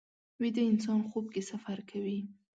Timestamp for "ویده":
0.41-0.61